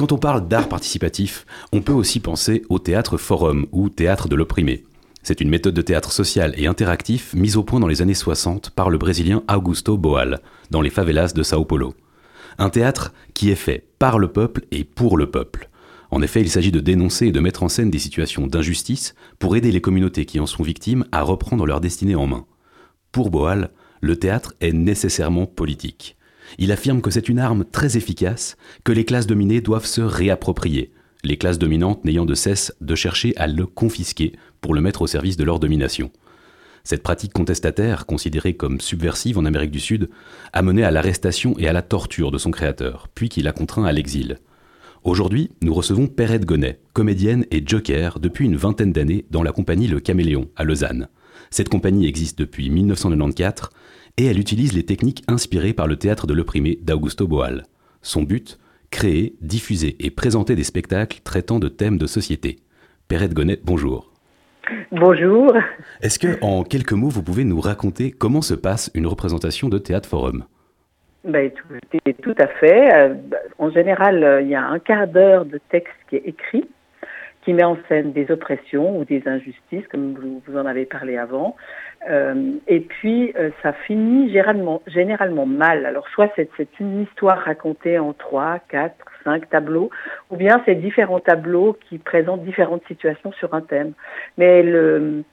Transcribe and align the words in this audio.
Quand 0.00 0.12
on 0.12 0.16
parle 0.16 0.48
d'art 0.48 0.70
participatif, 0.70 1.44
on 1.72 1.82
peut 1.82 1.92
aussi 1.92 2.20
penser 2.20 2.62
au 2.70 2.78
théâtre 2.78 3.18
forum 3.18 3.66
ou 3.70 3.90
théâtre 3.90 4.30
de 4.30 4.34
l'opprimé. 4.34 4.86
C'est 5.22 5.42
une 5.42 5.50
méthode 5.50 5.74
de 5.74 5.82
théâtre 5.82 6.10
social 6.10 6.54
et 6.56 6.66
interactif 6.66 7.34
mise 7.34 7.58
au 7.58 7.64
point 7.64 7.80
dans 7.80 7.86
les 7.86 8.00
années 8.00 8.14
60 8.14 8.70
par 8.70 8.88
le 8.88 8.96
Brésilien 8.96 9.42
Augusto 9.46 9.98
Boal, 9.98 10.40
dans 10.70 10.80
les 10.80 10.88
favelas 10.88 11.34
de 11.34 11.42
Sao 11.42 11.66
Paulo. 11.66 11.92
Un 12.56 12.70
théâtre 12.70 13.12
qui 13.34 13.50
est 13.50 13.56
fait 13.56 13.84
par 13.98 14.18
le 14.18 14.28
peuple 14.28 14.62
et 14.70 14.84
pour 14.84 15.18
le 15.18 15.30
peuple. 15.30 15.68
En 16.10 16.22
effet, 16.22 16.40
il 16.40 16.48
s'agit 16.48 16.72
de 16.72 16.80
dénoncer 16.80 17.26
et 17.26 17.32
de 17.32 17.40
mettre 17.40 17.62
en 17.62 17.68
scène 17.68 17.90
des 17.90 17.98
situations 17.98 18.46
d'injustice 18.46 19.14
pour 19.38 19.54
aider 19.54 19.70
les 19.70 19.82
communautés 19.82 20.24
qui 20.24 20.40
en 20.40 20.46
sont 20.46 20.62
victimes 20.62 21.04
à 21.12 21.20
reprendre 21.20 21.66
leur 21.66 21.82
destinée 21.82 22.14
en 22.14 22.26
main. 22.26 22.46
Pour 23.12 23.28
Boal, 23.28 23.68
le 24.00 24.16
théâtre 24.16 24.54
est 24.62 24.72
nécessairement 24.72 25.44
politique. 25.44 26.16
Il 26.58 26.72
affirme 26.72 27.00
que 27.00 27.10
c'est 27.10 27.28
une 27.28 27.38
arme 27.38 27.64
très 27.64 27.96
efficace 27.96 28.56
que 28.84 28.92
les 28.92 29.04
classes 29.04 29.26
dominées 29.26 29.60
doivent 29.60 29.86
se 29.86 30.00
réapproprier, 30.00 30.92
les 31.22 31.36
classes 31.36 31.58
dominantes 31.58 32.04
n'ayant 32.04 32.26
de 32.26 32.34
cesse 32.34 32.74
de 32.80 32.94
chercher 32.94 33.36
à 33.36 33.46
le 33.46 33.66
confisquer 33.66 34.32
pour 34.60 34.74
le 34.74 34.80
mettre 34.80 35.02
au 35.02 35.06
service 35.06 35.36
de 35.36 35.44
leur 35.44 35.60
domination. 35.60 36.10
Cette 36.82 37.02
pratique 37.02 37.32
contestataire, 37.32 38.06
considérée 38.06 38.54
comme 38.54 38.80
subversive 38.80 39.38
en 39.38 39.44
Amérique 39.44 39.70
du 39.70 39.80
Sud, 39.80 40.08
a 40.52 40.62
mené 40.62 40.82
à 40.82 40.90
l'arrestation 40.90 41.54
et 41.58 41.68
à 41.68 41.72
la 41.72 41.82
torture 41.82 42.30
de 42.30 42.38
son 42.38 42.50
créateur, 42.50 43.08
puis 43.14 43.28
qui 43.28 43.42
l'a 43.42 43.52
contraint 43.52 43.84
à 43.84 43.92
l'exil. 43.92 44.38
Aujourd'hui, 45.04 45.50
nous 45.62 45.74
recevons 45.74 46.06
Perrette 46.06 46.44
Gonnet, 46.44 46.80
comédienne 46.92 47.46
et 47.50 47.62
joker 47.64 48.18
depuis 48.18 48.44
une 48.44 48.56
vingtaine 48.56 48.92
d'années 48.92 49.24
dans 49.30 49.42
la 49.42 49.52
compagnie 49.52 49.88
Le 49.88 50.00
Caméléon 50.00 50.48
à 50.56 50.64
Lausanne. 50.64 51.08
Cette 51.50 51.68
compagnie 51.68 52.06
existe 52.06 52.38
depuis 52.38 52.70
1994 52.70 53.70
et 54.16 54.26
elle 54.26 54.38
utilise 54.38 54.72
les 54.72 54.84
techniques 54.84 55.24
inspirées 55.28 55.72
par 55.72 55.86
le 55.86 55.96
théâtre 55.96 56.26
de 56.26 56.34
l'opprimé 56.34 56.78
d'Augusto 56.82 57.26
Boal. 57.26 57.64
Son 58.02 58.22
but 58.22 58.58
Créer, 58.90 59.34
diffuser 59.40 59.96
et 60.04 60.10
présenter 60.10 60.56
des 60.56 60.64
spectacles 60.64 61.20
traitant 61.22 61.60
de 61.60 61.68
thèmes 61.68 61.96
de 61.96 62.06
société. 62.06 62.56
Perrette 63.06 63.34
Gonnet, 63.34 63.60
bonjour. 63.64 64.12
Bonjour. 64.90 65.54
Est-ce 66.02 66.18
que, 66.18 66.42
en 66.42 66.64
quelques 66.64 66.92
mots, 66.92 67.08
vous 67.08 67.22
pouvez 67.22 67.44
nous 67.44 67.60
raconter 67.60 68.10
comment 68.10 68.42
se 68.42 68.54
passe 68.54 68.90
une 68.94 69.06
représentation 69.06 69.68
de 69.68 69.78
théâtre 69.78 70.08
forum? 70.08 70.44
Ben, 71.24 71.50
tout, 71.50 72.12
tout 72.22 72.34
à 72.38 72.48
fait. 72.48 72.92
Euh, 72.94 73.14
en 73.58 73.70
général, 73.70 74.24
euh, 74.24 74.42
il 74.42 74.48
y 74.48 74.54
a 74.54 74.66
un 74.66 74.78
quart 74.80 75.06
d'heure 75.06 75.44
de 75.44 75.60
texte 75.70 75.94
qui 76.08 76.16
est 76.16 76.26
écrit 76.26 76.68
qui 77.42 77.54
met 77.54 77.64
en 77.64 77.78
scène 77.88 78.12
des 78.12 78.30
oppressions 78.30 78.98
ou 78.98 79.04
des 79.04 79.22
injustices, 79.26 79.86
comme 79.88 80.14
vous, 80.14 80.42
vous 80.46 80.58
en 80.58 80.66
avez 80.66 80.84
parlé 80.84 81.16
avant. 81.16 81.56
Euh, 82.08 82.52
et 82.66 82.80
puis, 82.80 83.32
euh, 83.36 83.50
ça 83.62 83.72
finit 83.72 84.30
généralement, 84.30 85.46
mal. 85.46 85.86
Alors, 85.86 86.08
soit 86.08 86.30
c'est, 86.36 86.50
une 86.80 87.02
histoire 87.02 87.38
racontée 87.38 87.98
en 87.98 88.12
trois, 88.12 88.58
quatre, 88.68 89.06
cinq 89.24 89.48
tableaux, 89.48 89.90
ou 90.30 90.36
bien 90.36 90.62
c'est 90.66 90.74
différents 90.74 91.20
tableaux 91.20 91.76
qui 91.88 91.98
présentent 91.98 92.44
différentes 92.44 92.86
situations 92.86 93.32
sur 93.32 93.54
un 93.54 93.62
thème. 93.62 93.92
Mais 94.36 94.62
le, 94.62 95.24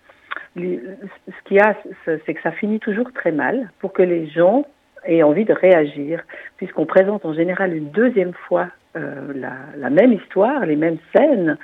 ce 0.56 1.44
qu'il 1.46 1.58
y 1.58 1.60
a, 1.60 1.76
c'est 2.06 2.34
que 2.34 2.42
ça 2.42 2.52
finit 2.52 2.80
toujours 2.80 3.12
très 3.14 3.32
mal 3.32 3.72
pour 3.80 3.94
que 3.94 4.04
les 4.04 4.28
gens 4.28 4.66
aient 5.06 5.24
envie 5.24 5.46
de 5.46 5.54
réagir, 5.54 6.22
puisqu'on 6.58 6.86
présente 6.86 7.26
en 7.26 7.34
général 7.34 7.76
une 7.76 7.92
deuxième 7.92 8.34
fois 8.34 8.68
euh, 8.96 9.34
la, 9.78 9.90
même 9.90 10.14
histoire, 10.14 10.66
les 10.66 10.76
mêmes 10.76 10.98
scènes, 11.16 11.58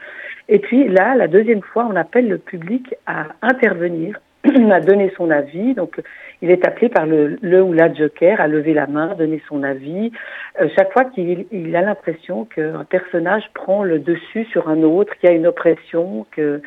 et 0.50 0.60
puis 0.60 0.88
là, 0.88 1.16
la 1.16 1.28
deuxième 1.28 1.62
fois, 1.62 1.88
on 1.90 1.96
appelle 1.96 2.28
le 2.28 2.38
public 2.38 2.96
à 3.06 3.28
intervenir, 3.42 4.20
à 4.72 4.80
donner 4.82 5.12
son 5.16 5.30
avis. 5.30 5.74
Donc, 5.74 6.02
il 6.42 6.52
est 6.52 6.66
appelé 6.68 6.90
par 6.90 7.06
le, 7.06 7.40
ou 7.62 7.72
la 7.72 7.94
joker 7.94 8.42
à 8.42 8.48
lever 8.48 8.74
la 8.74 8.88
main, 8.88 9.16
donner 9.16 9.42
son 9.48 9.64
avis. 9.64 10.12
Euh, 10.60 10.68
chaque 10.76 10.92
fois 10.92 11.06
qu'il 11.06 11.46
il 11.52 11.76
a 11.76 11.82
l'impression 11.82 12.46
qu'un 12.46 12.84
personnage 12.84 13.44
prend 13.54 13.84
le 13.84 14.00
dessus 14.00 14.46
sur 14.52 14.68
un 14.68 14.84
autre, 14.84 15.16
qu'il 15.18 15.30
y 15.30 15.32
a 15.32 15.36
une 15.36 15.48
oppression, 15.48 16.26
qu'il 16.36 16.62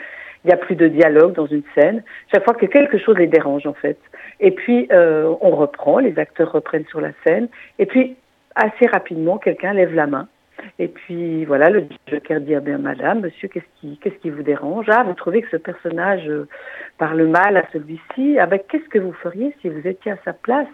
n'y 0.47 0.53
a 0.53 0.57
plus 0.57 0.77
de 0.77 0.89
dialogue 0.89 1.35
dans 1.35 1.47
une 1.47 1.65
scène, 1.75 2.03
chaque 2.33 2.45
fois 2.45 2.55
que 2.55 2.65
quelque 2.65 2.97
chose 2.99 3.19
les 3.19 3.27
dérange 3.27 3.67
en 3.67 3.75
fait. 3.75 3.99
Et 4.41 4.53
puis 4.53 4.89
euh, 4.93 5.35
on 5.43 5.51
reprend, 5.51 5.99
les 5.99 6.19
acteurs 6.19 6.53
reprennent 6.53 6.87
sur 6.87 7.03
la 7.03 7.11
scène, 7.27 7.49
et 7.79 7.85
puis 7.85 8.17
assez 8.55 8.87
rapidement 8.87 9.37
quelqu'un 9.37 9.75
lève 9.75 9.95
la 9.95 10.07
main 10.07 10.29
et 10.79 10.89
puis 10.89 11.45
voilà, 11.45 11.71
le 11.71 11.87
joker 12.07 12.41
dit 12.41 12.55
bien 12.57 12.79
madame, 12.79 13.21
monsieur, 13.21 13.49
qu'est-ce 13.49 13.81
qui 13.81 13.99
qu'est-ce 13.99 14.17
qui 14.17 14.31
vous 14.31 14.43
dérange? 14.43 14.87
Ah, 14.89 15.03
vous 15.05 15.15
trouvez 15.15 15.43
que 15.43 15.51
ce 15.51 15.57
personnage 15.57 16.29
euh, 16.29 16.49
parle 16.99 17.27
mal 17.27 17.57
à 17.57 17.65
celui-ci. 17.73 18.39
Ah 18.39 18.47
ben 18.47 18.61
qu'est-ce 18.69 18.89
que 18.89 18.99
vous 18.99 19.13
feriez 19.13 19.55
si 19.61 19.69
vous 19.69 19.87
étiez 19.87 20.13
à 20.13 20.19
sa 20.25 20.33
place? 20.33 20.67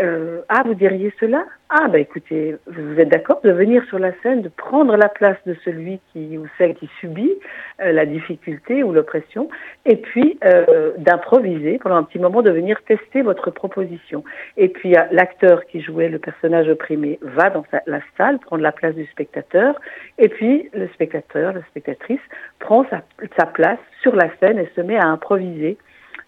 Euh, 0.00 0.40
ah, 0.48 0.62
vous 0.64 0.74
diriez 0.74 1.12
cela? 1.20 1.44
Ah, 1.68 1.88
bah 1.88 1.98
écoutez, 1.98 2.56
vous 2.66 2.98
êtes 2.98 3.08
d'accord 3.08 3.40
de 3.42 3.50
venir 3.50 3.84
sur 3.86 3.98
la 3.98 4.12
scène, 4.22 4.42
de 4.42 4.48
prendre 4.48 4.96
la 4.96 5.08
place 5.08 5.36
de 5.46 5.54
celui 5.64 6.00
qui 6.12 6.36
ou 6.36 6.46
celle 6.58 6.74
qui 6.74 6.88
subit 7.00 7.32
euh, 7.80 7.92
la 7.92 8.04
difficulté 8.04 8.82
ou 8.82 8.92
l'oppression, 8.92 9.48
et 9.86 9.96
puis 9.96 10.38
euh, 10.44 10.92
d'improviser 10.98 11.78
pendant 11.78 11.96
un 11.96 12.02
petit 12.02 12.18
moment, 12.18 12.42
de 12.42 12.50
venir 12.50 12.80
tester 12.86 13.22
votre 13.22 13.50
proposition. 13.50 14.24
Et 14.56 14.68
puis 14.68 14.94
l'acteur 15.10 15.64
qui 15.66 15.80
jouait 15.80 16.08
le 16.08 16.18
personnage 16.18 16.68
opprimé 16.68 17.18
va 17.22 17.50
dans 17.50 17.64
la 17.86 18.00
salle 18.16 18.38
prendre 18.40 18.62
la 18.62 18.72
place 18.72 18.94
du 18.94 19.06
spectateur, 19.06 19.80
et 20.18 20.28
puis 20.28 20.70
le 20.74 20.88
spectateur, 20.88 21.52
la 21.52 21.62
spectatrice 21.70 22.20
prend 22.58 22.84
sa, 22.90 23.02
sa 23.38 23.46
place 23.46 23.78
sur 24.02 24.14
la 24.16 24.28
scène 24.40 24.58
et 24.58 24.68
se 24.74 24.80
met 24.80 24.96
à 24.96 25.06
improviser 25.06 25.78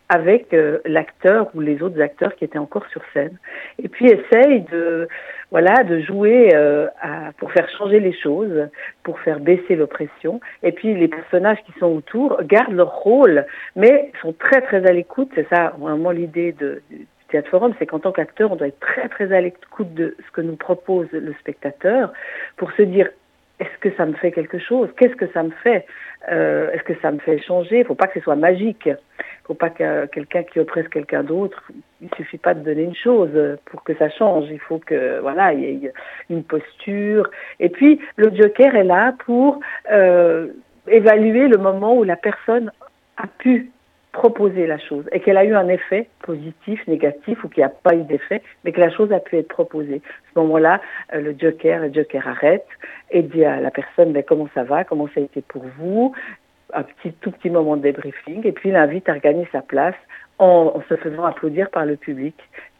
avec 0.08 0.54
euh, 0.54 0.78
l'acteur 0.84 1.48
ou 1.54 1.60
les 1.60 1.82
autres 1.82 2.00
acteurs 2.00 2.34
qui 2.36 2.44
étaient 2.44 2.58
encore 2.58 2.86
sur 2.86 3.02
scène. 3.12 3.36
Et 3.82 3.88
puis 3.88 4.06
essaye 4.06 4.60
de 4.72 5.08
voilà 5.50 5.84
de 5.84 6.00
jouer 6.00 6.54
euh, 6.54 6.88
à, 7.00 7.32
pour 7.38 7.52
faire 7.52 7.68
changer 7.70 8.00
les 8.00 8.12
choses, 8.12 8.68
pour 9.02 9.18
faire 9.20 9.40
baisser 9.40 9.76
l'oppression. 9.76 10.40
Et 10.62 10.72
puis 10.72 10.94
les 10.94 11.08
personnages 11.08 11.58
qui 11.66 11.72
sont 11.78 11.86
autour 11.86 12.42
gardent 12.44 12.74
leur 12.74 12.94
rôle, 12.94 13.46
mais 13.74 14.12
sont 14.22 14.32
très 14.32 14.60
très 14.62 14.86
à 14.86 14.92
l'écoute. 14.92 15.30
C'est 15.34 15.48
ça 15.48 15.74
vraiment 15.78 16.10
l'idée 16.10 16.52
de, 16.52 16.82
du 16.90 17.06
théâtre 17.28 17.50
forum, 17.50 17.74
c'est 17.78 17.86
qu'en 17.86 17.98
tant 17.98 18.12
qu'acteur, 18.12 18.52
on 18.52 18.56
doit 18.56 18.68
être 18.68 18.80
très 18.80 19.08
très 19.08 19.32
à 19.32 19.40
l'écoute 19.40 19.92
de 19.94 20.16
ce 20.24 20.30
que 20.32 20.40
nous 20.40 20.56
propose 20.56 21.10
le 21.12 21.34
spectateur 21.40 22.12
pour 22.56 22.70
se 22.72 22.82
dire 22.82 23.08
est-ce 23.58 23.78
que 23.80 23.94
ça 23.96 24.04
me 24.04 24.12
fait 24.14 24.32
quelque 24.32 24.58
chose? 24.58 24.88
Qu'est-ce 24.98 25.16
que 25.16 25.26
ça 25.32 25.42
me 25.42 25.50
fait? 25.62 25.86
Euh, 26.30 26.70
Est-ce 26.72 26.82
que 26.82 26.94
ça 27.00 27.10
me 27.10 27.18
fait 27.18 27.38
changer? 27.40 27.76
Il 27.76 27.80
ne 27.80 27.84
faut 27.84 27.94
pas 27.94 28.06
que 28.06 28.18
ce 28.18 28.24
soit 28.24 28.36
magique. 28.36 28.84
Il 28.86 28.90
ne 28.90 29.46
faut 29.46 29.54
pas 29.54 29.70
que 29.70 30.06
quelqu'un 30.06 30.42
qui 30.42 30.60
oppresse 30.60 30.88
quelqu'un 30.88 31.22
d'autre, 31.22 31.62
il 32.02 32.08
suffit 32.16 32.36
pas 32.36 32.52
de 32.52 32.60
donner 32.60 32.82
une 32.82 32.96
chose 32.96 33.30
pour 33.66 33.82
que 33.84 33.94
ça 33.94 34.10
change. 34.10 34.46
Il 34.50 34.58
faut 34.58 34.78
que 34.78 35.20
voilà, 35.20 35.52
il 35.52 35.60
y 35.60 35.86
ait 35.86 35.92
une 36.28 36.42
posture. 36.42 37.30
Et 37.60 37.68
puis 37.68 38.00
le 38.16 38.34
joker 38.34 38.74
est 38.74 38.84
là 38.84 39.14
pour 39.24 39.60
euh, 39.90 40.48
évaluer 40.88 41.48
le 41.48 41.56
moment 41.56 41.96
où 41.96 42.04
la 42.04 42.16
personne 42.16 42.70
a 43.16 43.26
pu 43.38 43.70
proposer 44.16 44.66
la 44.66 44.78
chose 44.78 45.04
et 45.12 45.20
qu'elle 45.20 45.36
a 45.36 45.44
eu 45.44 45.54
un 45.54 45.68
effet 45.68 46.08
positif, 46.22 46.80
négatif 46.86 47.44
ou 47.44 47.48
qu'il 47.48 47.60
n'y 47.60 47.66
a 47.66 47.68
pas 47.68 47.94
eu 47.94 48.02
d'effet, 48.02 48.40
mais 48.64 48.72
que 48.72 48.80
la 48.80 48.90
chose 48.90 49.12
a 49.12 49.20
pu 49.20 49.36
être 49.36 49.48
proposée. 49.48 50.00
À 50.06 50.32
ce 50.32 50.40
moment-là, 50.40 50.80
euh, 51.12 51.20
le 51.20 51.36
joker, 51.38 51.82
le 51.82 51.92
joker 51.92 52.26
arrête 52.26 52.66
et 53.10 53.22
dit 53.22 53.44
à 53.44 53.60
la 53.60 53.70
personne 53.70 54.12
mais 54.12 54.22
comment 54.22 54.48
ça 54.54 54.64
va, 54.64 54.84
comment 54.84 55.06
ça 55.14 55.20
a 55.20 55.22
été 55.22 55.42
pour 55.42 55.64
vous, 55.78 56.14
un 56.72 56.82
petit 56.82 57.12
tout 57.20 57.30
petit 57.30 57.50
moment 57.50 57.76
de 57.76 57.82
débriefing 57.82 58.46
et 58.46 58.52
puis 58.52 58.70
il 58.70 58.76
invite 58.76 59.06
à 59.10 59.12
regagner 59.12 59.46
sa 59.52 59.60
place 59.60 59.94
en, 60.38 60.72
en, 60.74 60.82
se 60.88 60.96
faisant 60.96 61.24
applaudir 61.24 61.68
par 61.68 61.84
le 61.84 61.96
public. 61.96 62.36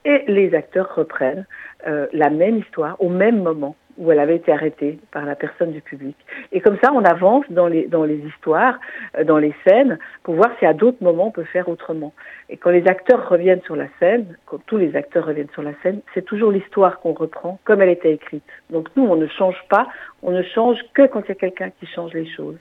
Et 0.07 0.25
les 0.29 0.55
acteurs 0.55 0.95
reprennent 0.95 1.45
euh, 1.87 2.07
la 2.15 2.31
même 2.31 2.57
histoire 2.57 2.97
au 2.99 3.11
même 3.11 3.43
moment 3.43 3.77
où 3.99 4.13
elle 4.13 4.19
avait 4.19 4.37
été 4.37 4.53
arrêtée 4.53 4.99
par 5.11 5.25
la 5.25 5.35
personne 5.35 5.73
du 5.73 5.81
public. 5.81 6.17
Et 6.53 6.61
comme 6.61 6.79
ça, 6.83 6.93
on 6.93 7.05
avance 7.05 7.45
dans 7.51 7.67
les, 7.67 7.87
dans 7.87 8.05
les 8.05 8.19
histoires, 8.19 8.79
euh, 9.19 9.25
dans 9.25 9.39
les 9.39 9.55
scènes, 9.67 9.99
pour 10.23 10.35
voir 10.35 10.51
si 10.59 10.67
à 10.67 10.73
d'autres 10.73 11.03
moments 11.03 11.29
on 11.29 11.31
peut 11.31 11.45
faire 11.45 11.69
autrement. 11.69 12.13
Et 12.49 12.57
quand 12.57 12.71
les 12.71 12.87
acteurs 12.87 13.29
reviennent 13.29 13.63
sur 13.63 13.77
la 13.77 13.87
scène, 13.99 14.37
quand 14.47 14.59
tous 14.67 14.77
les 14.77 14.97
acteurs 14.97 15.27
reviennent 15.27 15.51
sur 15.53 15.63
la 15.63 15.73
scène, 15.83 16.01
c'est 16.15 16.25
toujours 16.25 16.53
l'histoire 16.53 17.01
qu'on 17.01 17.13
reprend 17.13 17.59
comme 17.65 17.83
elle 17.83 17.91
était 17.91 18.13
écrite. 18.13 18.45
Donc 18.71 18.89
nous, 18.97 19.05
on 19.05 19.17
ne 19.17 19.27
change 19.27 19.61
pas, 19.69 19.89
on 20.23 20.31
ne 20.31 20.43
change 20.43 20.79
que 20.95 21.07
quand 21.07 21.23
il 21.23 21.29
y 21.29 21.33
a 21.33 21.37
quelqu'un 21.37 21.71
qui 21.71 21.87
change 21.87 22.13
les 22.13 22.27
choses. 22.27 22.59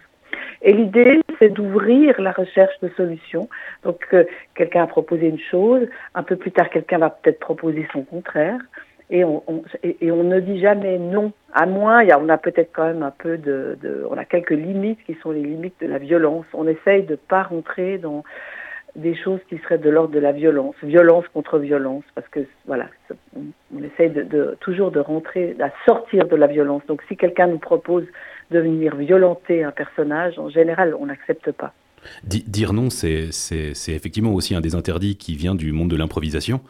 Et 0.61 0.73
l'idée, 0.73 1.21
c'est 1.39 1.49
d'ouvrir 1.49 2.19
la 2.19 2.31
recherche 2.31 2.77
de 2.81 2.89
solutions. 2.97 3.49
Donc, 3.83 4.05
euh, 4.13 4.23
quelqu'un 4.55 4.83
a 4.83 4.87
proposé 4.87 5.27
une 5.27 5.39
chose, 5.39 5.87
un 6.13 6.23
peu 6.23 6.35
plus 6.35 6.51
tard, 6.51 6.69
quelqu'un 6.69 6.97
va 6.97 7.09
peut-être 7.09 7.39
proposer 7.39 7.87
son 7.93 8.03
contraire 8.03 8.59
et 9.09 9.23
on, 9.23 9.43
ne 10.01 10.39
dit 10.39 10.59
jamais 10.59 10.97
non. 10.97 11.31
À 11.53 11.65
moins, 11.65 12.03
y 12.03 12.11
a, 12.11 12.37
peut-être 12.37 12.71
quand 12.73 12.85
même 12.85 13.03
un 13.03 13.11
peu 13.11 13.37
de, 13.37 13.77
de, 13.81 14.05
on 14.09 14.17
a 14.17 14.25
quelques 14.25 14.51
limites 14.51 14.99
qui 15.05 15.15
sont 15.21 15.31
les 15.31 15.43
limites 15.43 15.75
de 15.79 15.87
la 15.87 15.99
violence. 15.99 16.45
On 16.53 16.67
essaye 16.67 17.03
de 17.03 17.15
pas 17.15 17.43
rentrer 17.43 17.97
dans 17.97 18.23
des 18.95 19.15
choses 19.15 19.39
qui 19.49 19.57
seraient 19.59 19.77
de 19.77 19.89
l'ordre 19.89 20.13
de 20.13 20.19
la 20.19 20.31
violence, 20.31 20.75
violence 20.81 21.25
contre 21.33 21.59
violence, 21.59 22.03
parce 22.15 22.27
que 22.29 22.39
voilà, 22.65 22.87
on, 23.35 23.83
essaye 23.83 24.09
de, 24.09 24.23
de, 24.23 24.57
toujours 24.61 24.89
de 24.89 24.99
rentrer, 24.99 25.55
à 25.59 25.69
sortir 25.85 26.27
de 26.27 26.35
la 26.35 26.47
violence. 26.47 26.81
Donc, 26.87 27.01
si 27.07 27.17
quelqu'un 27.17 27.47
nous 27.47 27.59
propose 27.59 28.05
de 28.51 28.59
venir 28.59 28.95
violenter 28.95 29.63
un 29.63 29.71
personnage, 29.71 30.39
en 30.39 30.49
général, 30.49 30.95
on 30.97 31.07
n'accepte 31.07 31.51
pas. 31.51 31.73
Dire 32.23 32.73
non, 32.73 32.89
c'est 32.89 33.29
effectivement 33.87 34.33
aussi 34.33 34.55
un 34.55 34.61
des 34.61 34.75
interdits 34.75 35.17
qui 35.17 35.35
vient 35.35 35.55
du 35.55 35.71
monde 35.71 35.89
de 35.89 35.97
l'improvisation. 35.97 36.61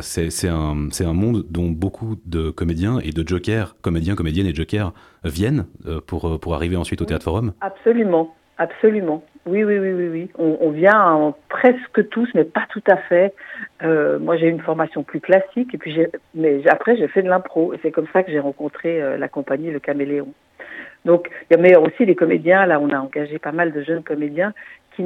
C'est 0.00 0.48
un, 0.48 0.88
un, 1.00 1.12
monde 1.12 1.44
dont 1.50 1.70
beaucoup 1.70 2.16
de 2.26 2.50
comédiens 2.50 2.98
et 3.00 3.10
de 3.10 3.26
jokers, 3.26 3.76
comédiens, 3.80 4.14
comédiennes 4.14 4.46
et 4.46 4.54
jokers 4.54 4.92
viennent 5.24 5.66
pour, 6.06 6.38
pour 6.40 6.54
arriver 6.54 6.76
ensuite 6.76 7.02
au 7.02 7.04
Théâtre 7.04 7.24
Forum 7.24 7.52
Absolument, 7.60 8.34
absolument. 8.56 9.24
Oui, 9.48 9.64
oui, 9.64 9.78
oui, 9.78 9.92
oui, 9.92 10.08
oui. 10.08 10.30
On, 10.36 10.70
vient 10.70 11.00
en 11.00 11.34
presque 11.48 12.06
tous, 12.10 12.28
mais 12.34 12.44
pas 12.44 12.66
tout 12.68 12.82
à 12.86 12.98
fait. 12.98 13.34
Euh, 13.82 14.18
moi, 14.18 14.36
j'ai 14.36 14.48
une 14.48 14.60
formation 14.60 15.02
plus 15.02 15.20
classique, 15.20 15.72
et 15.72 15.78
puis 15.78 15.98
mais 16.34 16.60
après, 16.68 16.98
j'ai 16.98 17.08
fait 17.08 17.22
de 17.22 17.30
l'impro, 17.30 17.72
et 17.72 17.78
c'est 17.80 17.90
comme 17.90 18.08
ça 18.12 18.22
que 18.22 18.30
j'ai 18.30 18.40
rencontré 18.40 19.00
euh, 19.00 19.16
la 19.16 19.28
compagnie 19.28 19.70
Le 19.70 19.80
Caméléon. 19.80 20.34
Donc, 21.06 21.30
il 21.50 21.58
y 21.58 21.72
a 21.72 21.80
aussi 21.80 22.04
les 22.04 22.14
comédiens. 22.14 22.66
Là, 22.66 22.78
on 22.78 22.90
a 22.90 22.98
engagé 22.98 23.38
pas 23.38 23.52
mal 23.52 23.72
de 23.72 23.82
jeunes 23.82 24.02
comédiens 24.02 24.52
qui, 24.94 25.02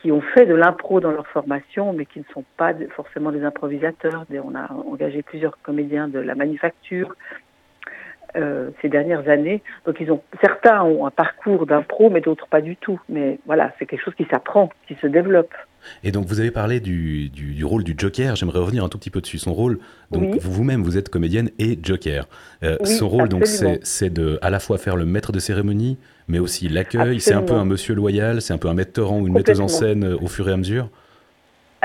qui 0.00 0.10
ont 0.12 0.20
fait 0.20 0.46
de 0.46 0.54
l'impro 0.54 1.00
dans 1.00 1.10
leur 1.10 1.26
formation, 1.26 1.92
mais 1.92 2.06
qui 2.06 2.20
ne 2.20 2.24
sont 2.32 2.44
pas 2.56 2.72
forcément 2.96 3.32
des 3.32 3.44
improvisateurs. 3.44 4.24
On 4.44 4.54
a 4.54 4.72
engagé 4.72 5.22
plusieurs 5.22 5.60
comédiens 5.62 6.08
de 6.08 6.18
la 6.18 6.34
manufacture, 6.34 7.14
euh, 8.36 8.70
ces 8.80 8.88
dernières 8.88 9.28
années. 9.28 9.60
Donc 9.84 9.96
ils 10.00 10.10
ont 10.12 10.22
certains 10.40 10.84
ont 10.84 11.04
un 11.04 11.10
parcours 11.10 11.66
d'impro, 11.66 12.10
mais 12.10 12.20
d'autres 12.20 12.46
pas 12.46 12.60
du 12.60 12.76
tout. 12.76 13.00
Mais 13.08 13.40
voilà, 13.44 13.72
c'est 13.78 13.86
quelque 13.86 14.04
chose 14.04 14.14
qui 14.14 14.26
s'apprend, 14.30 14.70
qui 14.86 14.94
se 14.94 15.06
développe. 15.08 15.52
Et 16.04 16.12
donc 16.12 16.26
vous 16.26 16.38
avez 16.38 16.52
parlé 16.52 16.78
du, 16.78 17.28
du, 17.28 17.64
rôle 17.64 17.82
du 17.82 17.94
Joker. 17.96 18.36
J'aimerais 18.36 18.60
revenir 18.60 18.84
un 18.84 18.88
tout 18.88 18.98
petit 18.98 19.10
peu 19.10 19.20
dessus. 19.20 19.38
Son 19.38 19.52
rôle. 19.52 19.80
Donc 20.12 20.36
vous-même 20.42 20.82
vous 20.82 20.96
êtes 20.96 21.08
comédienne 21.08 21.50
et 21.58 21.76
Joker. 21.82 22.28
Euh, 22.62 22.76
son 22.84 23.08
rôle 23.08 23.28
donc 23.28 23.46
c'est 23.46 24.10
de 24.10 24.38
à 24.42 24.50
la 24.50 24.60
fois 24.60 24.78
faire 24.78 24.94
le 24.94 25.06
maître 25.06 25.32
de 25.32 25.40
cérémonie, 25.40 25.98
mais 26.30 26.38
aussi 26.38 26.68
l'accueil. 26.68 27.20
C'est 27.20 27.34
un 27.34 27.42
peu 27.42 27.54
un 27.54 27.64
monsieur 27.64 27.94
loyal. 27.94 28.40
C'est 28.40 28.54
un 28.54 28.58
peu 28.58 28.68
un 28.68 28.74
metteur 28.74 29.12
en 29.12 29.20
ou 29.20 29.26
une 29.26 29.34
metteuse 29.34 29.60
en 29.60 29.68
scène 29.68 30.04
euh, 30.04 30.16
au 30.16 30.28
fur 30.28 30.48
et 30.48 30.52
à 30.52 30.56
mesure. 30.56 30.88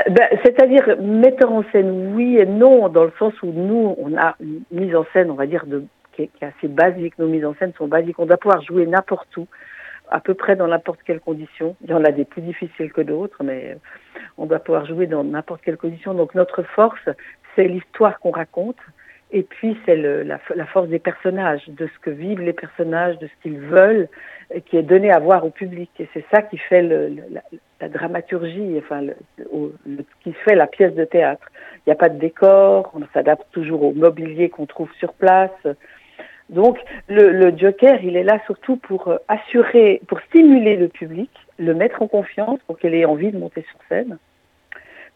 Ben, 0.09 0.27
C'est-à-dire 0.43 0.97
metteur 1.01 1.51
en 1.51 1.63
scène, 1.71 2.13
oui 2.15 2.37
et 2.37 2.45
non, 2.45 2.89
dans 2.89 3.05
le 3.05 3.13
sens 3.17 3.33
où 3.43 3.47
nous, 3.47 3.95
on 3.97 4.15
a 4.17 4.35
une 4.41 4.61
mise 4.71 4.95
en 4.95 5.05
scène, 5.13 5.31
on 5.31 5.35
va 5.35 5.47
dire, 5.47 5.65
de 5.65 5.83
qui 6.15 6.23
est, 6.23 6.45
assez 6.45 6.67
basique. 6.67 7.17
Nos 7.19 7.27
mises 7.27 7.45
en 7.45 7.55
scène 7.55 7.73
sont 7.77 7.87
basiques. 7.87 8.19
On 8.19 8.25
doit 8.25 8.37
pouvoir 8.37 8.61
jouer 8.61 8.85
n'importe 8.85 9.35
où, 9.37 9.47
à 10.09 10.19
peu 10.19 10.33
près 10.33 10.55
dans 10.55 10.67
n'importe 10.67 10.99
quelle 11.05 11.19
condition. 11.19 11.75
Il 11.83 11.89
y 11.89 11.93
en 11.93 12.03
a 12.03 12.11
des 12.11 12.25
plus 12.25 12.41
difficiles 12.41 12.91
que 12.91 13.01
d'autres, 13.01 13.43
mais 13.43 13.71
euh, 13.71 13.75
on 14.37 14.45
doit 14.45 14.59
pouvoir 14.59 14.85
jouer 14.85 15.07
dans 15.07 15.23
n'importe 15.23 15.61
quelle 15.61 15.77
condition. 15.77 16.13
Donc 16.13 16.35
notre 16.35 16.63
force, 16.63 17.09
c'est 17.55 17.67
l'histoire 17.67 18.19
qu'on 18.19 18.31
raconte. 18.31 18.77
Et 19.35 19.43
puis 19.43 19.77
c'est 19.85 19.97
la, 19.97 20.39
force 20.65 20.87
des 20.87 20.97
personnages, 20.97 21.67
de 21.67 21.87
ce 21.87 21.99
que 21.99 22.09
vivent 22.09 22.39
les 22.39 22.53
personnages, 22.53 23.19
de 23.19 23.27
ce 23.27 23.33
qu'ils 23.43 23.59
veulent, 23.59 24.07
et 24.53 24.61
qui 24.61 24.77
est 24.77 24.81
donné 24.81 25.11
à 25.11 25.19
voir 25.19 25.45
au 25.45 25.49
public. 25.49 25.89
Et 25.99 26.07
c'est 26.13 26.23
ça 26.31 26.41
qui 26.41 26.57
fait 26.57 26.81
le, 26.81 27.13
la, 27.81 27.89
dramaturgie, 27.89 28.75
enfin, 28.77 29.01
le, 29.01 30.05
qui 30.23 30.31
fait 30.31 30.55
la 30.55 30.67
pièce 30.67 30.95
de 30.95 31.03
théâtre. 31.03 31.45
Il 31.79 31.89
n'y 31.89 31.91
a 31.91 31.97
pas 31.97 32.07
de 32.07 32.17
décor, 32.17 32.93
on 32.95 33.01
s'adapte 33.13 33.45
toujours 33.51 33.83
au 33.83 33.91
mobilier 33.91 34.47
qu'on 34.47 34.67
trouve 34.67 34.89
sur 34.99 35.11
place. 35.11 35.67
Donc 36.49 36.77
le, 37.09 37.51
Joker, 37.57 38.01
il 38.05 38.15
est 38.15 38.23
là 38.23 38.39
surtout 38.45 38.77
pour 38.77 39.09
euh, 39.09 39.17
assurer, 39.27 40.01
pour 40.07 40.21
stimuler 40.29 40.77
le 40.77 40.87
public, 40.87 41.31
le 41.59 41.73
mettre 41.73 42.01
en 42.01 42.07
confiance, 42.07 42.61
pour 42.67 42.79
qu'il 42.79 42.95
ait 42.95 43.03
envie 43.03 43.33
de 43.33 43.37
monter 43.37 43.65
sur 43.69 43.79
scène, 43.89 44.17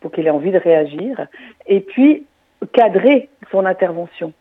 pour 0.01 0.11
qu'il 0.11 0.27
ait 0.27 0.31
envie 0.31 0.51
de 0.51 0.59
réagir, 0.59 1.25
et 1.67 1.79
puis 1.79 2.25
cadrer 2.65 3.29
son 3.51 3.65
intervention. 3.65 4.33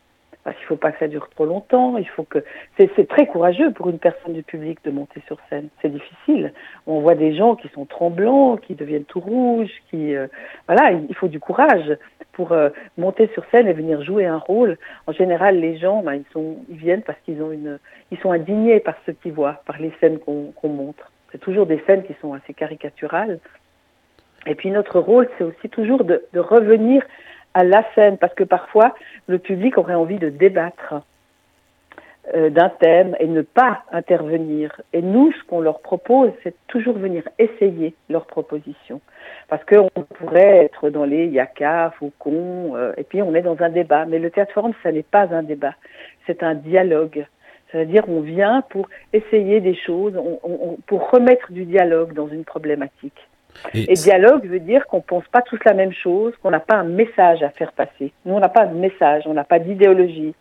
Parce 0.45 0.57
qu'il 0.57 0.65
ne 0.65 0.69
faut 0.69 0.77
pas 0.77 0.93
que 0.93 0.99
ça 0.99 1.09
dure 1.09 1.29
trop 1.29 1.45
longtemps, 1.45 1.99
il 1.99 2.09
faut 2.09 2.23
que 2.23 2.43
c'est 2.79 3.09
très 3.09 3.27
courageux 3.27 3.71
pour 3.73 3.91
une 3.91 3.99
personne 3.99 4.33
du 4.33 4.43
public 4.43 4.79
de 4.85 4.91
monter 4.91 5.21
sur 5.27 5.37
scène. 5.51 5.69
C'est 5.83 5.93
difficile. 5.93 6.55
On 6.87 7.01
voit 7.01 7.17
des 7.17 7.35
gens 7.35 7.55
qui 7.55 7.69
sont 7.69 7.85
tremblants, 7.85 8.57
qui 8.57 8.75
deviennent 8.75 9.05
tout 9.05 9.21
rouges, 9.21 9.71
qui 9.91 10.15
euh, 10.15 10.27
voilà, 10.67 10.93
il 10.93 11.15
faut 11.17 11.29
du 11.29 11.39
courage 11.39 11.95
pour 12.33 12.53
euh, 12.53 12.71
monter 12.97 13.29
sur 13.35 13.45
scène 13.51 13.67
et 13.67 13.73
venir 13.75 14.03
jouer 14.03 14.25
un 14.25 14.39
rôle. 14.39 14.79
En 15.07 15.13
général, 15.13 15.61
les 15.61 15.77
gens, 15.77 16.03
ben, 16.03 16.15
ils, 16.15 16.33
sont, 16.33 16.57
ils 16.71 16.77
viennent 16.79 17.03
parce 17.03 17.19
qu'ils 17.27 17.43
ont 17.43 17.53
une, 17.53 17.79
ils 18.11 18.19
sont 18.19 18.31
indignés 18.31 18.81
par 18.81 18.95
ce 19.05 19.11
qu'ils 19.11 19.33
voient, 19.33 19.61
par 19.67 19.79
les 19.79 19.93
scènes 20.01 20.19
qu'on 20.19 20.69
montre. 20.69 21.11
C'est 21.31 21.41
toujours 21.43 21.67
des 21.67 21.83
scènes 21.87 22.05
qui 22.05 22.15
sont 22.23 22.33
assez 22.33 22.55
caricaturales. 22.55 23.39
Et 24.47 24.55
puis 24.55 24.71
notre 24.71 24.99
rôle, 25.01 25.29
c'est 25.37 25.45
aussi 25.45 25.69
toujours 25.69 26.05
de 26.05 26.23
revenir 26.37 27.03
à 27.59 27.65
la 27.65 27.85
scène, 27.95 28.19
parce 28.19 28.35
que 28.35 28.45
parfois, 28.45 28.95
le 29.27 29.39
public 29.39 29.79
aurait 29.79 29.95
envie 29.95 30.19
de 30.19 30.29
débattre. 30.29 30.95
Euh, 32.35 32.51
d'un 32.51 32.69
thème 32.69 33.17
et 33.21 33.27
ne 33.27 33.41
pas 33.41 33.85
intervenir. 33.91 34.83
Et 34.93 35.01
nous, 35.01 35.33
ce 35.33 35.45
qu'on 35.45 35.63
leur 35.63 35.81
propose, 35.81 36.31
c'est 36.43 36.55
toujours 36.67 36.99
venir 36.99 37.23
essayer 37.39 37.95
leurs 38.11 38.27
propositions. 38.27 39.01
Parce 39.49 39.65
qu'on 39.65 39.89
pourrait 40.19 40.67
être 40.67 40.91
dans 40.91 41.07
les 41.07 41.27
yaka, 41.29 41.95
faucons, 41.99 42.77
euh, 42.77 42.93
et 42.99 43.05
puis 43.05 43.23
on 43.23 43.35
est 43.35 43.41
dans 43.41 43.57
un 43.63 43.71
débat. 43.71 44.05
Mais 44.05 44.19
le 44.19 44.31
théâtre 44.31 44.53
forum, 44.53 44.75
ça 44.83 44.93
n'est 44.93 45.03
pas 45.03 45.33
un 45.35 45.43
débat, 45.43 45.73
c'est 46.27 46.43
un 46.43 46.55
dialogue. 46.55 47.25
C'est-à-dire 47.71 48.05
on 48.09 48.21
vient 48.21 48.63
pour 48.69 48.91
essayer 49.15 49.61
des 49.61 49.75
choses, 49.75 50.21
pour 50.87 51.11
remettre 51.11 51.51
du 51.51 51.65
dialogue 51.65 52.13
dans 52.13 52.29
une 52.29 52.45
problématique. 52.45 53.28
Et, 53.75 53.95
dialogue 53.95 54.47
veut 54.47 54.61
dire 54.61 54.87
qu'on 54.87 55.01
pense 55.01 55.27
pas 55.31 55.43
tous 55.43 55.59
la 55.65 55.75
même 55.75 55.93
chose, 55.93 56.33
qu'on 56.43 56.51
n'a 56.51 56.61
pas 56.61 56.77
un 56.77 56.85
message 56.85 57.43
à 57.43 57.51
faire 57.51 57.73
passer. 57.73 58.13
Nous, 58.25 58.35
on 58.35 58.41
n'a 58.41 58.49
pas 58.49 58.67
de 58.67 58.75
message, 58.75 59.25
on 59.27 59.35
n'a 59.35 59.45
pas 59.45 59.59
d'idéologie. 59.59 60.35